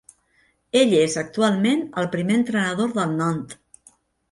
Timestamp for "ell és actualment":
0.79-1.85